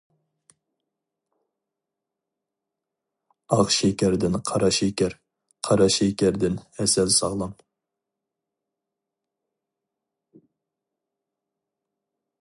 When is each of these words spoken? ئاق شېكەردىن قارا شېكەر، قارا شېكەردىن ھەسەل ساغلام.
ئاق 3.57 3.73
شېكەردىن 3.75 4.39
قارا 4.51 4.71
شېكەر، 4.79 5.15
قارا 5.69 5.87
شېكەردىن 5.99 6.57
ھەسەل 6.81 7.13
ساغلام. 7.19 7.55